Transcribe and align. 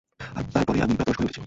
আর 0.37 0.43
তার 0.53 0.63
পরেই 0.67 0.81
আমি 0.85 0.93
প্রাপ্তবয়স্ক 0.97 1.19
হয়ে 1.19 1.27
উঠেছি। 1.29 1.39